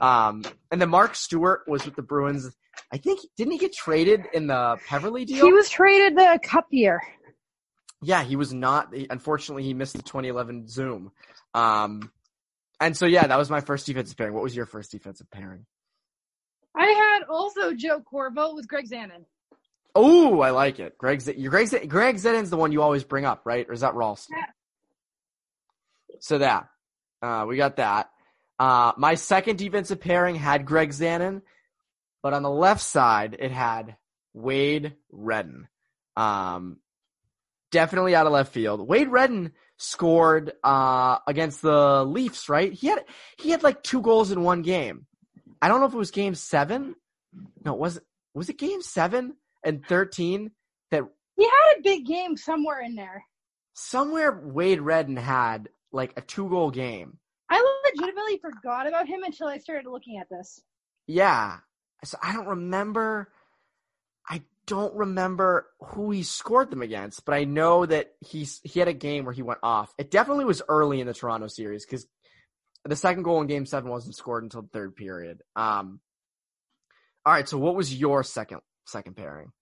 [0.00, 2.50] Um, and then Mark Stuart was with the Bruins.
[2.90, 5.44] I think didn't he get traded in the Peverley deal?
[5.44, 7.02] He was traded the cup year.
[8.00, 8.94] Yeah, he was not.
[8.94, 11.12] he- Unfortunately, he missed the 2011 Zoom.
[11.54, 12.10] Um,
[12.80, 14.32] and so yeah, that was my first defensive pairing.
[14.34, 15.66] What was your first defensive pairing?
[16.74, 19.24] I had also Joe Corvo with Greg Zanon.
[19.94, 20.96] Oh, I like it.
[20.96, 23.66] Greg, Z- your Greg, Z- Greg the one you always bring up, right?
[23.68, 24.36] Or is that Rolston?
[24.38, 24.46] Yeah.
[26.20, 26.68] So that,
[27.20, 28.10] uh, we got that.
[28.58, 31.42] Uh, my second defensive pairing had Greg Zanon,
[32.22, 33.96] but on the left side, it had
[34.32, 35.68] Wade Redden.
[36.16, 36.78] Um,
[37.70, 38.86] definitely out of left field.
[38.86, 42.72] Wade Redden scored uh, against the Leafs, right?
[42.72, 43.04] He had
[43.38, 45.06] he had like two goals in one game.
[45.60, 46.94] I don't know if it was game seven.
[47.64, 50.50] No, was it was it game seven and thirteen
[50.90, 51.04] that
[51.36, 53.24] He had a big game somewhere in there.
[53.74, 57.18] somewhere Wade Redden had like a two goal game.
[57.50, 60.60] I legitimately forgot about him until I started looking at this.
[61.06, 61.58] Yeah.
[62.04, 63.28] So I don't remember.
[64.28, 68.88] I don't remember who he scored them against, but I know that he's he had
[68.88, 69.92] a game where he went off.
[69.98, 72.06] It definitely was early in the Toronto series because
[72.84, 75.42] the second goal in Game Seven wasn't scored until the third period.
[75.56, 76.00] Um.
[77.26, 77.48] All right.
[77.48, 79.52] So what was your second second pairing?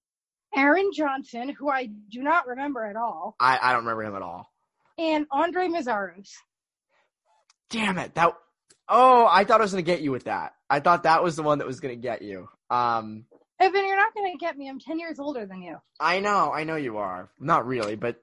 [0.57, 4.23] Aaron Johnson, who I do not remember at all, I I don't remember him at
[4.23, 4.51] all.
[4.99, 6.31] and Andre Meszaros.
[7.71, 8.15] Damn it!
[8.15, 8.35] That
[8.89, 10.55] oh, I thought I was gonna get you with that.
[10.69, 12.49] I thought that was the one that was gonna get you.
[12.69, 13.27] Um.
[13.61, 14.71] Evan, you're not going to get me.
[14.71, 15.77] I'm 10 years older than you.
[16.01, 17.29] I know, I know you are.
[17.39, 18.17] Not really, but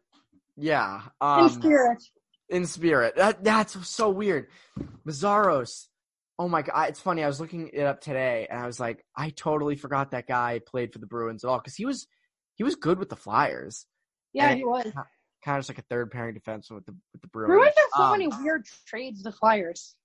[0.56, 1.02] yeah.
[1.22, 2.02] In Um, spirit.
[2.50, 3.16] in spirit.
[3.18, 4.48] That that's so weird.
[5.06, 5.86] Meszaros.
[6.40, 7.24] Oh my god, it's funny.
[7.24, 10.60] I was looking it up today, and I was like, I totally forgot that guy
[10.66, 12.08] played for the Bruins at all because he was
[12.56, 13.86] he was good with the Flyers.
[14.34, 14.92] Yeah, and he was.
[15.44, 17.50] Kind of just like a third pairing defenseman with the with the Bruins.
[17.50, 19.96] Bruins have so Um, many weird trades with the Flyers.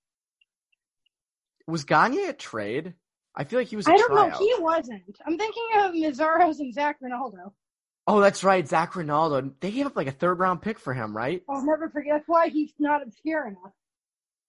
[1.67, 2.93] Was Gagne a trade?
[3.35, 3.87] I feel like he was.
[3.87, 4.37] a I don't know.
[4.37, 5.19] He wasn't.
[5.25, 7.53] I'm thinking of Meszaros and Zach Rinaldo.
[8.05, 9.53] Oh, that's right, Zach Rinaldo.
[9.59, 11.41] They gave up like a third round pick for him, right?
[11.49, 12.13] I'll never forget.
[12.15, 13.73] That's why he's not obscure enough.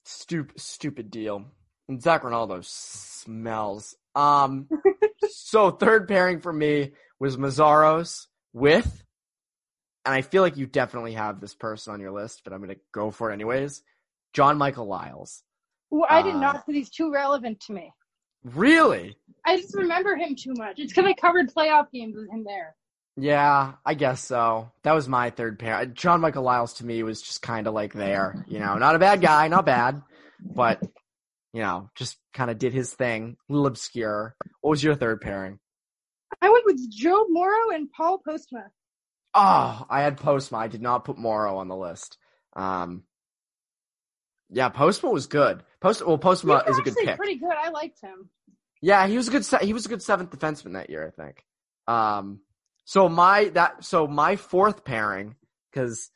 [0.05, 1.47] Stupid, stupid deal.
[1.89, 3.95] And Zach Rinaldo smells.
[4.15, 4.69] Um,
[5.31, 9.05] so third pairing for me was Meszaros with,
[10.05, 12.77] and I feel like you definitely have this person on your list, but I'm gonna
[12.93, 13.83] go for it anyways.
[14.33, 15.43] John Michael Liles.
[15.91, 17.93] Well, I did Uh, not, because he's too relevant to me.
[18.45, 19.17] Really?
[19.47, 20.79] I just remember him too much.
[20.79, 22.75] It's because I covered playoff games with him there.
[23.17, 24.73] Yeah, I guess so.
[24.83, 25.87] That was my third pair.
[25.87, 28.99] John Michael Liles to me was just kind of like there, you know, not a
[28.99, 30.03] bad guy, not bad,
[30.41, 30.83] but
[31.55, 34.35] you know, just kind of did his thing, a little obscure.
[34.61, 35.61] What was your third pairing?
[36.43, 38.65] I went with Joe Morrow and Paul Postma.
[39.35, 40.59] Oh, I had Postma.
[40.59, 42.19] I did not put Morrow on the list.
[42.57, 43.05] Um,
[44.51, 45.63] yeah, Postma was good.
[45.81, 47.17] Post well, Postma is a good pick.
[47.17, 47.55] pretty good.
[47.57, 48.29] I liked him.
[48.83, 49.45] Yeah, he was a good.
[49.45, 51.45] se- He was a good seventh defenseman that year, I think.
[51.87, 52.41] Um,
[52.85, 55.37] so my that so my fourth pairing
[55.71, 56.11] because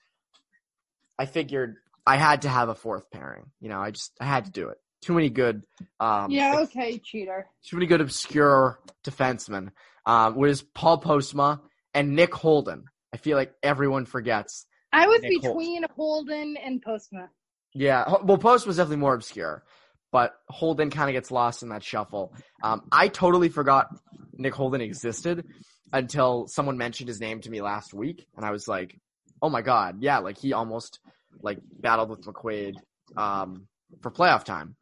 [1.16, 3.46] I figured I had to have a fourth pairing.
[3.60, 4.78] You know, I just I had to do it.
[5.02, 5.64] Too many good.
[6.00, 7.46] Um, yeah, okay, cheater.
[7.64, 9.70] too many good obscure defensemen.
[10.06, 11.60] Um, was Paul Postma
[11.94, 12.84] and Nick Holden.
[13.12, 14.66] I feel like everyone forgets.
[14.92, 17.28] I was Nick between Holden and Postma.
[17.74, 19.62] Yeah, well, Post was definitely more obscure,
[20.10, 22.34] but Holden kind of gets lost in that shuffle.
[22.62, 23.88] Um, I totally forgot
[24.32, 25.46] Nick Holden existed
[25.92, 28.98] until someone mentioned his name to me last week, and I was like,
[29.42, 31.00] "Oh my god, yeah!" Like he almost
[31.42, 32.76] like battled with McQuaid
[33.16, 33.68] um,
[34.00, 34.76] for playoff time.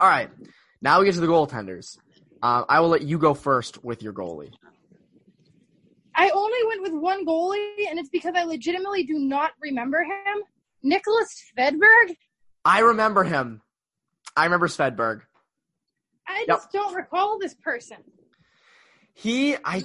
[0.00, 0.30] All right,
[0.80, 1.98] now we get to the goaltenders.
[2.42, 4.52] Um, I will let you go first with your goalie.
[6.14, 10.42] I only went with one goalie, and it's because I legitimately do not remember him.
[10.82, 12.14] Nicholas Svedberg.
[12.64, 13.62] I remember him.
[14.36, 15.22] I remember Svedberg.
[16.26, 16.56] I Yep.
[16.58, 17.98] just don't recall this person.
[19.14, 19.84] He, I,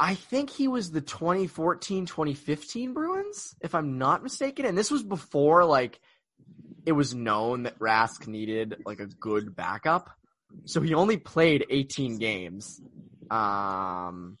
[0.00, 4.64] I think he was the 2014-2015 Bruins, if I'm not mistaken.
[4.64, 6.00] And this was before like
[6.88, 10.08] it was known that Rask needed like a good backup.
[10.64, 12.80] So he only played 18 games.
[13.30, 14.38] Um,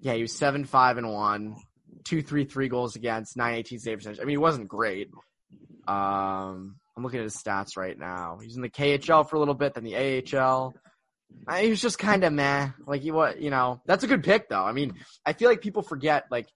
[0.00, 1.56] yeah, he was seven five and one,
[2.04, 4.18] two three three goals against, nine eighteen save percentage.
[4.18, 5.10] I mean, he wasn't great.
[5.86, 8.38] Um, I'm looking at his stats right now.
[8.42, 10.74] He's in the KHL for a little bit, then the AHL.
[11.46, 12.70] I, he was just kind of meh.
[12.86, 14.64] Like he was, you know, that's a good pick though.
[14.64, 14.94] I mean,
[15.26, 16.46] I feel like people forget like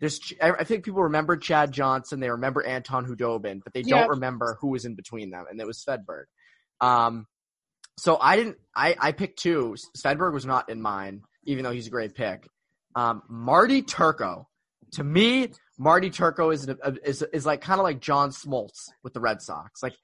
[0.00, 0.20] there's.
[0.42, 4.58] I I think people remember Chad Johnson, they remember Anton Khudobin, but they don't remember
[4.60, 6.24] who was in between them, and it was Svedberg.
[6.80, 7.26] Um,
[7.98, 8.56] so I didn't.
[8.74, 9.76] I I picked two.
[9.96, 12.48] Svedberg was not in mine, even though he's a great pick.
[12.94, 14.48] Um, Marty Turco.
[14.92, 16.68] To me, Marty Turco is
[17.04, 19.82] is is like kind of like John Smoltz with the Red Sox.
[19.82, 19.94] Like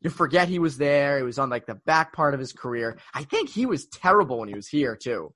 [0.00, 1.18] you forget he was there.
[1.18, 2.98] He was on like the back part of his career.
[3.14, 5.32] I think he was terrible when he was here too.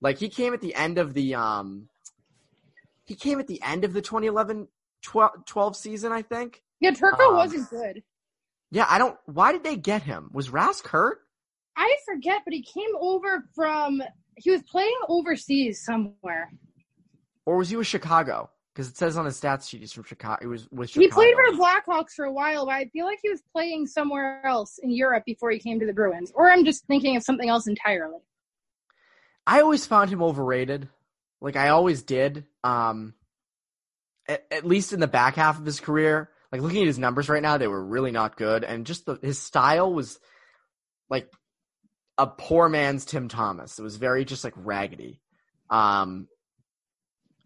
[0.00, 1.88] Like he came at the end of the um
[3.08, 4.68] he came at the end of the 2011
[5.02, 6.62] 12, 12 season, I think.
[6.80, 8.02] Yeah, Turco Um, wasn't good.
[8.70, 10.30] Yeah, I don't why did they get him?
[10.32, 11.20] Was Rask hurt?
[11.76, 14.02] I forget, but he came over from.
[14.36, 16.52] He was playing overseas somewhere.
[17.46, 18.50] Or was he with Chicago?
[18.74, 20.38] Because it says on his stats sheet he's from Chicago.
[20.40, 21.06] He was with Chicago.
[21.06, 23.86] He played for the Blackhawks for a while, but I feel like he was playing
[23.86, 26.30] somewhere else in Europe before he came to the Bruins.
[26.34, 28.18] Or I'm just thinking of something else entirely.
[29.46, 30.88] I always found him overrated.
[31.40, 32.44] Like I always did.
[32.64, 33.14] Um
[34.28, 37.28] at, at least in the back half of his career, like looking at his numbers
[37.28, 40.18] right now, they were really not good, and just the, his style was
[41.10, 41.30] like
[42.16, 43.78] a poor man's Tim Thomas.
[43.78, 45.20] It was very just like raggedy.
[45.70, 46.28] Um,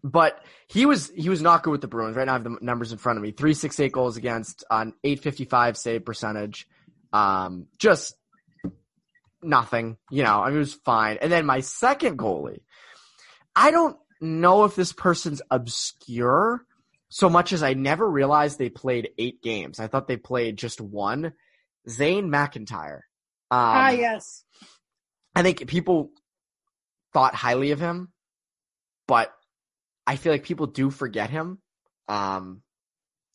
[0.03, 2.17] but he was he was not good with the Bruins.
[2.17, 4.63] Right now, I have the numbers in front of me: three six eight goals against
[4.69, 6.67] on eight fifty five save percentage.
[7.13, 8.15] Um, just
[9.41, 9.97] nothing.
[10.11, 11.17] You know, I mean, it was fine.
[11.21, 12.61] And then my second goalie,
[13.55, 16.65] I don't know if this person's obscure
[17.09, 19.79] so much as I never realized they played eight games.
[19.79, 21.33] I thought they played just one.
[21.87, 23.01] Zane McIntyre.
[23.51, 24.43] Um, ah, yes.
[25.35, 26.09] I think people
[27.13, 28.11] thought highly of him,
[29.07, 29.31] but
[30.07, 31.59] I feel like people do forget him.
[32.07, 32.63] Um,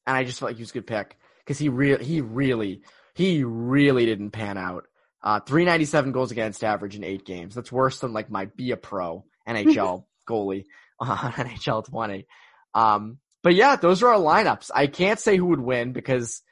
[0.08, 2.82] and I just felt like he was a good pick because he really, he really,
[3.14, 4.86] he really didn't pan out.
[5.22, 7.54] Uh, 397 goals against average in eight games.
[7.54, 10.64] That's worse than like my be a pro NHL goalie
[11.00, 12.26] on NHL 20.
[12.74, 14.70] Um, but yeah, those are our lineups.
[14.74, 16.42] I can't say who would win because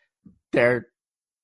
[0.53, 0.89] they're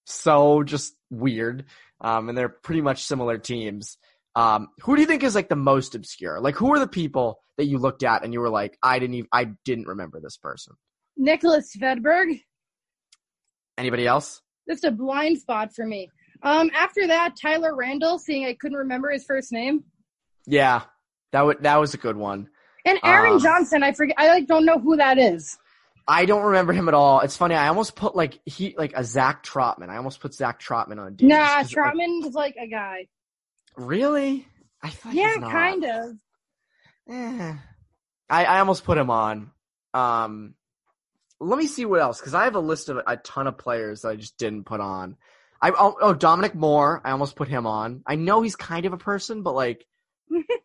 [0.07, 1.67] so just weird.
[2.01, 3.97] Um, and they're pretty much similar teams.
[4.35, 6.41] Um, who do you think is like the most obscure?
[6.41, 9.15] Like, who are the people that you looked at and you were like, I didn't
[9.15, 10.75] even, I didn't remember this person.
[11.17, 12.41] Nicholas Svedberg.
[13.77, 14.41] Anybody else?
[14.67, 16.09] That's a blind spot for me.
[16.43, 19.85] Um, after that, Tyler Randell, seeing I couldn't remember his first name.
[20.47, 20.83] Yeah,
[21.33, 22.49] that would that was a good one.
[22.85, 24.17] And Aaron um, Johnson, I forget.
[24.19, 25.59] I like don't know who that is.
[26.07, 27.21] I don't remember him at all.
[27.21, 27.55] It's funny.
[27.55, 29.89] I almost put like he like a Zach Trotman.
[29.89, 31.29] I almost put Zach Trotman on team.
[31.29, 33.07] Nah, Trotman like, is like a guy.
[33.77, 34.47] Really?
[34.83, 36.17] I thought yeah, kind of.
[37.09, 37.55] Eh.
[38.29, 39.51] I I almost put him on.
[39.95, 40.55] Um,
[41.39, 44.03] let me see what else because I have a list of a ton of players
[44.03, 45.17] that I just didn't put on.
[45.61, 47.01] I oh, oh Dominic Moore.
[47.05, 48.03] I almost put him on.
[48.07, 49.87] I know he's kind of a person, but like,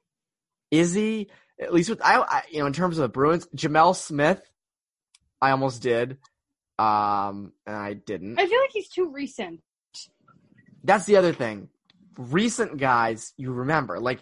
[0.72, 1.30] is he?
[1.60, 4.42] At least with I, I, you know in terms of the Bruins, Gemel Smith.
[5.40, 6.18] I almost did,
[6.80, 8.40] um, and I didn't.
[8.40, 9.62] I feel like he's too recent.
[10.84, 11.70] That's the other thing
[12.18, 14.00] recent guys you remember.
[14.00, 14.20] Like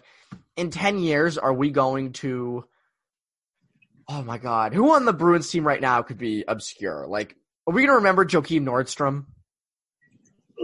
[0.56, 2.64] in 10 years, are we going to.
[4.08, 4.72] Oh my God.
[4.72, 7.06] Who on the Bruins team right now could be obscure?
[7.08, 7.34] Like,
[7.66, 9.26] are we going to remember Joakim Nordstrom?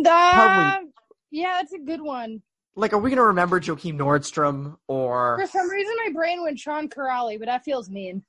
[0.06, 0.78] Uh,
[1.30, 2.42] yeah, that's a good one.
[2.74, 5.38] Like, are we going to remember Joakim Nordstrom or.
[5.40, 8.22] For some reason, my brain went Sean Kuraly, but that feels mean.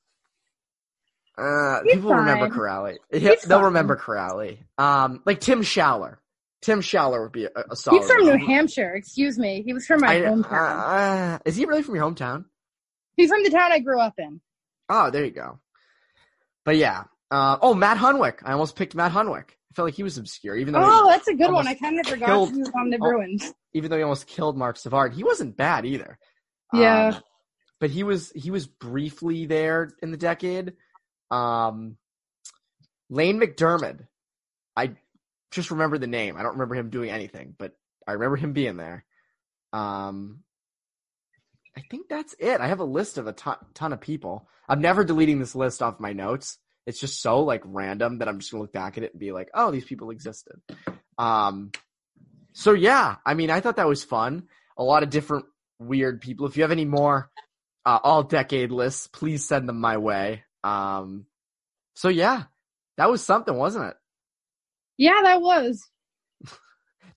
[1.38, 2.20] Uh, people fine.
[2.20, 2.98] remember Kuraly.
[3.10, 3.64] they'll fine.
[3.64, 4.60] remember Kuraly.
[4.78, 6.18] Um, like Tim Schaller.
[6.62, 8.00] Tim Schaller would be a, a solid.
[8.00, 8.94] He's from New Hampshire.
[8.94, 9.64] Excuse me.
[9.66, 11.36] He was from my I, hometown.
[11.36, 12.46] Uh, is he really from your hometown?
[13.18, 14.42] He's from the town I grew up in.
[14.90, 15.60] Oh, there you go.
[16.64, 17.06] But yeah.
[17.32, 18.40] Uh, oh, Matt Hunwick.
[18.44, 19.50] I almost picked Matt Hunwick.
[19.74, 20.84] I felt like he was obscure, even though.
[20.84, 21.68] Oh, that's a good one.
[21.68, 23.52] I kind of forgot killed, he was on the Bruins.
[23.74, 26.20] Even though he almost killed Marc Savard, he wasn't bad either.
[26.72, 27.08] Yeah.
[27.08, 27.22] Um,
[27.80, 30.74] but he was he was briefly there in the decade.
[31.32, 31.98] Um,
[33.10, 34.06] Lane MacDermid.
[34.76, 34.92] I
[35.50, 36.38] just remember the name.
[36.38, 37.74] I don't remember him doing anything, but
[38.08, 39.06] I remember him being there.
[39.72, 40.44] Um,
[41.76, 42.62] I think that's it.
[42.62, 44.48] I have a list of a ton, ton of people.
[44.70, 46.60] I'm never deleting this list off my notes.
[46.86, 49.32] It's just so like random that I'm just gonna look back at it and be
[49.32, 50.62] like, oh, these people existed.
[51.18, 51.72] Um,
[52.54, 54.48] so yeah, I mean, I thought that was fun.
[54.78, 55.46] A lot of different
[55.80, 56.46] weird people.
[56.46, 57.30] If you have any more
[57.86, 60.44] uh, all decade lists, please send them my way.
[60.64, 61.26] Um,
[61.96, 62.44] so yeah,
[62.98, 63.96] that was something, wasn't it?
[64.98, 65.88] Yeah, that was.
[66.44, 66.50] do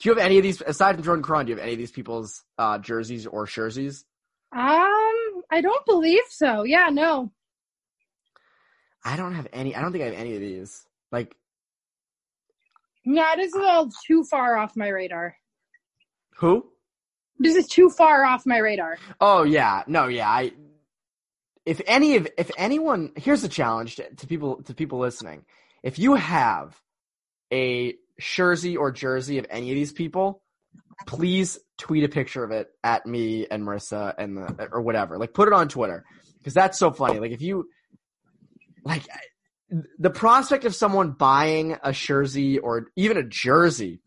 [0.02, 1.46] you have any of these aside from Jordan Caron?
[1.46, 4.04] Do you have any of these people's uh, jerseys or jerseys?
[4.54, 6.62] Um, I don't believe so.
[6.62, 7.32] Yeah, no.
[9.06, 9.74] I don't have any.
[9.76, 10.84] I don't think I have any of these.
[11.12, 11.36] Like,
[13.04, 15.36] yeah, this is all too far off my radar.
[16.38, 16.66] Who?
[17.38, 18.98] This is too far off my radar.
[19.20, 20.28] Oh yeah, no, yeah.
[20.28, 20.52] I
[21.64, 25.44] if any of if anyone here's a challenge to, to people to people listening.
[25.84, 26.76] If you have
[27.52, 30.42] a jersey or jersey of any of these people,
[31.06, 35.16] please tweet a picture of it at me and Marissa and the or whatever.
[35.16, 36.04] Like put it on Twitter
[36.38, 37.20] because that's so funny.
[37.20, 37.68] Like if you
[38.86, 39.06] like
[39.98, 44.00] the prospect of someone buying a jersey or even a jersey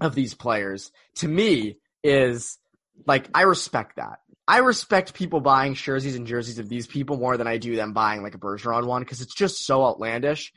[0.00, 2.58] of these players to me is
[3.06, 4.18] like I respect that.
[4.48, 7.92] I respect people buying jerseys and jerseys of these people more than I do them
[7.92, 10.52] buying like a Bergeron one because it's just so outlandish.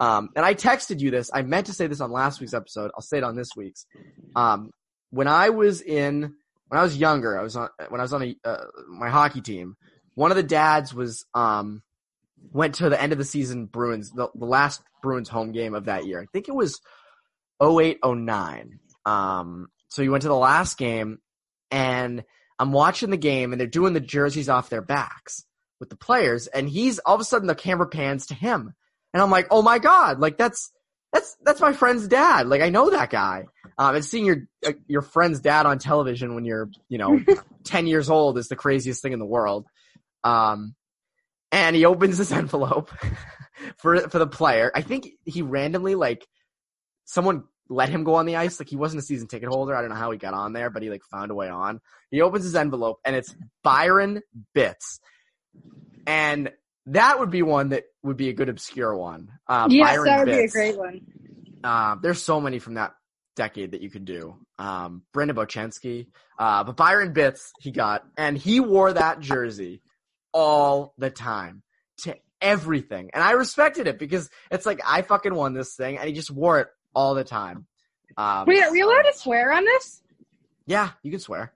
[0.00, 1.30] Um, and I texted you this.
[1.32, 2.90] I meant to say this on last week's episode.
[2.94, 3.86] I'll say it on this week's.
[4.34, 4.70] Um,
[5.10, 6.34] when I was in,
[6.68, 9.42] when I was younger, I was on, when I was on a, uh, my hockey
[9.42, 9.76] team,
[10.14, 11.82] one of the dads was, um,
[12.52, 15.86] went to the end of the season Bruins, the, the last Bruins home game of
[15.86, 16.20] that year.
[16.20, 16.80] I think it was
[17.62, 18.78] 08, 09.
[19.04, 21.18] Um, so you went to the last game
[21.70, 22.24] and
[22.58, 25.44] I'm watching the game and they're doing the jerseys off their backs.
[25.78, 28.72] with the players, and he's all of a sudden the camera pans to him,
[29.12, 30.72] and I'm like, oh my god, like that's
[31.12, 32.46] that's that's my friend's dad.
[32.46, 33.44] Like I know that guy.
[33.78, 37.20] Um, and seeing your uh, your friend's dad on television when you're you know
[37.64, 39.66] ten years old is the craziest thing in the world.
[40.24, 40.74] Um,
[41.52, 42.90] and he opens this envelope
[43.78, 44.70] for for the player.
[44.74, 46.26] I think he randomly like
[47.04, 48.60] someone let him go on the ice.
[48.60, 49.74] Like he wasn't a season ticket holder.
[49.74, 51.80] I don't know how he got on there, but he like found a way on.
[52.10, 54.22] He opens his envelope and it's Byron
[54.54, 55.00] Bitz.
[56.06, 56.52] And
[56.86, 59.30] that would be one that would be a good obscure one.
[59.48, 61.00] Uh, yes, Byron that would be a great one.
[61.64, 62.92] Uh, there's so many from that
[63.34, 64.36] decade that you could do.
[64.58, 66.06] Um, Brandon Bochenski,
[66.38, 69.82] uh, but Byron Bitz he got, and he wore that jersey
[70.36, 71.62] all the time
[72.02, 76.06] to everything, and I respected it because it's like I fucking won this thing, and
[76.06, 77.66] he just wore it all the time.
[78.18, 80.02] Um, Wait, are we allowed to swear on this?
[80.66, 81.54] Yeah, you can swear.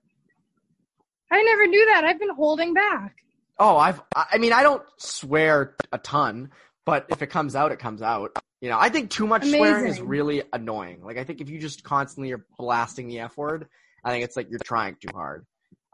[1.31, 2.05] I never knew that.
[2.05, 3.17] I've been holding back.
[3.59, 6.51] Oh, I've, I mean, I don't swear a ton,
[6.87, 8.39] but if it comes out, it comes out.
[8.63, 11.03] You know, I think too much swearing is really annoying.
[11.05, 13.69] Like, I think if you just constantly are blasting the F word,
[14.03, 15.45] I think it's like you're trying too hard.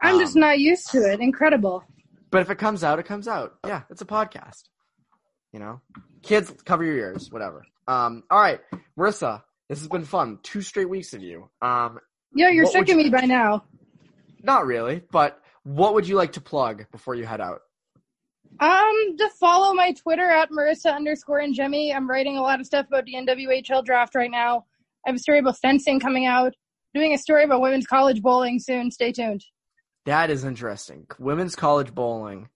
[0.01, 1.19] I'm just Um, not used to it.
[1.19, 1.83] Incredible.
[2.29, 3.55] But if it comes out, it comes out.
[3.65, 4.63] Yeah, it's a podcast.
[5.53, 5.81] You know,
[6.23, 7.63] kids, cover your ears, whatever.
[7.87, 8.59] Um, all right,
[8.99, 10.39] Marissa, this has been fun.
[10.43, 11.49] Two straight weeks of you.
[11.61, 11.99] Um,
[12.33, 13.63] Yo, you're sick of you- me by now.
[14.43, 17.61] not really, but what would you like to plug before you head out?
[18.59, 21.95] Um, just follow my Twitter at Marissa underscore Ingemi.
[21.95, 24.65] I'm writing a lot of stuff about the NWHL draft right now.
[25.05, 26.53] I have a story about fencing coming out.
[26.93, 28.89] Doing a story about women's college bowling soon.
[28.91, 29.43] Stay tuned.
[30.07, 31.05] That is interesting.
[31.19, 32.47] Women's college bowling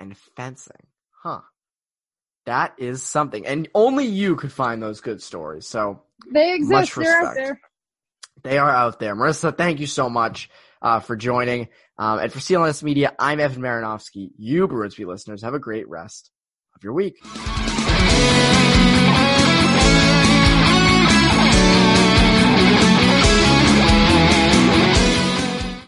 [0.00, 0.86] and fencing.
[1.22, 1.42] Huh.
[2.46, 3.46] That is something.
[3.46, 5.66] And only you could find those good stories.
[5.66, 6.00] So
[6.32, 6.94] They exist.
[6.96, 7.60] They're out there.
[8.42, 9.14] they are out there.
[9.14, 10.48] Marissa, thank you so much
[10.80, 11.68] uh, for joining.
[11.98, 14.30] Um, and for CLNS Media, I'm Evan Marinofsky.
[14.38, 16.30] You, Bruins Beat listeners, have a great rest
[16.74, 17.16] of your week.